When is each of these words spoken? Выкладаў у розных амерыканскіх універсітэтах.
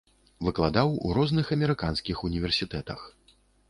Выкладаў 0.47 0.95
у 1.05 1.13
розных 1.19 1.53
амерыканскіх 1.59 2.27
універсітэтах. 2.33 3.11